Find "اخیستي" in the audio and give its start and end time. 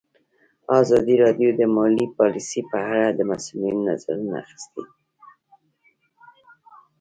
4.43-4.83